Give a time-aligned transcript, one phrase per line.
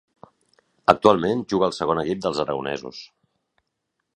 [0.93, 3.03] Actualment juga al segon equip dels aragonesos.